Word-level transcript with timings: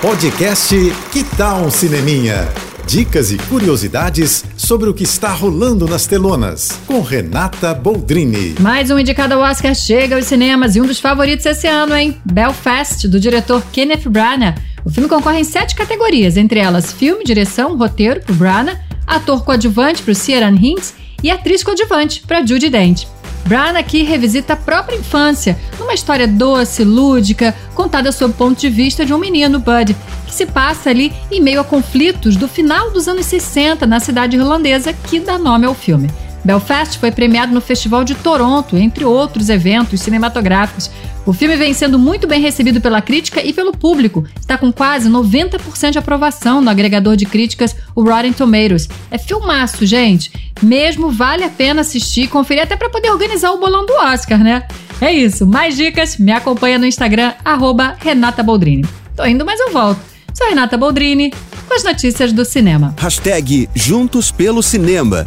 Podcast 0.00 0.74
Que 1.12 1.22
Tal 1.36 1.60
um 1.60 1.70
Cineminha? 1.70 2.48
Dicas 2.86 3.30
e 3.30 3.36
curiosidades 3.36 4.42
sobre 4.56 4.88
o 4.88 4.94
que 4.94 5.02
está 5.04 5.28
rolando 5.28 5.86
nas 5.86 6.06
telonas, 6.06 6.80
com 6.86 7.02
Renata 7.02 7.74
Boldrini. 7.74 8.54
Mais 8.60 8.90
um 8.90 8.98
indicado 8.98 9.34
ao 9.34 9.42
Oscar 9.42 9.74
chega 9.74 10.16
aos 10.16 10.24
cinemas 10.24 10.74
e 10.74 10.80
um 10.80 10.86
dos 10.86 10.98
favoritos 10.98 11.44
esse 11.44 11.66
ano, 11.66 11.94
hein? 11.94 12.16
Belfast, 12.24 13.06
do 13.08 13.20
diretor 13.20 13.62
Kenneth 13.70 14.08
Branagh. 14.08 14.54
O 14.86 14.90
filme 14.90 15.06
concorre 15.06 15.40
em 15.40 15.44
sete 15.44 15.74
categorias, 15.74 16.38
entre 16.38 16.60
elas 16.60 16.94
filme, 16.94 17.22
direção, 17.22 17.76
roteiro 17.76 18.22
para 18.22 18.34
Branagh, 18.34 18.80
ator 19.06 19.44
coadjuvante 19.44 20.02
para 20.02 20.14
Ciaran 20.14 20.56
Hinds 20.56 20.94
e 21.22 21.30
atriz 21.30 21.62
coadjuvante 21.62 22.22
para 22.26 22.44
Judy 22.44 22.70
Dent. 22.70 23.04
Bran 23.50 23.76
aqui 23.76 24.04
revisita 24.04 24.52
a 24.52 24.56
própria 24.56 24.94
infância, 24.94 25.58
numa 25.76 25.92
história 25.92 26.28
doce, 26.28 26.84
lúdica, 26.84 27.52
contada 27.74 28.12
sob 28.12 28.32
o 28.32 28.36
ponto 28.36 28.60
de 28.60 28.70
vista 28.70 29.04
de 29.04 29.12
um 29.12 29.18
menino, 29.18 29.58
Bud, 29.58 29.96
que 30.24 30.32
se 30.32 30.46
passa 30.46 30.90
ali 30.90 31.12
em 31.32 31.40
meio 31.40 31.60
a 31.60 31.64
conflitos 31.64 32.36
do 32.36 32.46
final 32.46 32.92
dos 32.92 33.08
anos 33.08 33.26
60 33.26 33.88
na 33.88 33.98
cidade 33.98 34.36
irlandesa 34.36 34.92
que 34.92 35.18
dá 35.18 35.36
nome 35.36 35.66
ao 35.66 35.74
filme. 35.74 36.08
Belfast 36.44 36.98
foi 36.98 37.10
premiado 37.10 37.52
no 37.52 37.60
Festival 37.60 38.04
de 38.04 38.14
Toronto, 38.14 38.76
entre 38.76 39.04
outros 39.04 39.48
eventos 39.48 40.00
cinematográficos. 40.00 40.90
O 41.26 41.32
filme 41.32 41.54
vem 41.56 41.74
sendo 41.74 41.98
muito 41.98 42.26
bem 42.26 42.40
recebido 42.40 42.80
pela 42.80 43.02
crítica 43.02 43.42
e 43.42 43.52
pelo 43.52 43.72
público. 43.72 44.24
Está 44.40 44.56
com 44.56 44.72
quase 44.72 45.08
90% 45.08 45.90
de 45.90 45.98
aprovação 45.98 46.60
no 46.60 46.70
agregador 46.70 47.14
de 47.14 47.26
críticas, 47.26 47.76
o 47.94 48.02
Rotten 48.02 48.32
Tomatoes. 48.32 48.88
É 49.10 49.18
filmaço, 49.18 49.84
gente. 49.84 50.32
Mesmo 50.62 51.10
vale 51.10 51.44
a 51.44 51.50
pena 51.50 51.82
assistir 51.82 52.22
e 52.22 52.28
conferir 52.28 52.62
até 52.62 52.74
para 52.74 52.90
poder 52.90 53.10
organizar 53.10 53.50
o 53.52 53.58
bolão 53.58 53.84
do 53.84 53.92
Oscar, 53.92 54.38
né? 54.38 54.66
É 55.00 55.12
isso. 55.12 55.46
Mais 55.46 55.76
dicas, 55.76 56.16
me 56.16 56.32
acompanha 56.32 56.78
no 56.78 56.86
Instagram, 56.86 57.32
arroba 57.44 57.96
Renata 57.98 58.42
Boldrini. 58.42 58.86
Tô 59.14 59.24
indo, 59.24 59.44
mas 59.44 59.60
eu 59.60 59.70
volto. 59.72 60.00
Sou 60.34 60.48
Renata 60.48 60.76
Boldrini, 60.76 61.32
com 61.68 61.74
as 61.74 61.84
notícias 61.84 62.32
do 62.32 62.44
cinema. 62.44 62.94
Hashtag 62.98 63.68
Juntos 63.74 64.30
pelo 64.30 64.62
Cinema. 64.62 65.26